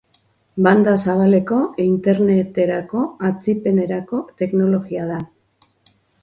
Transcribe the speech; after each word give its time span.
Banda 0.67 0.93
zabaleko 1.09 1.59
interneterako 1.83 3.03
atzipenerako 3.29 4.23
teknologia 4.43 5.07
da. 5.13 5.21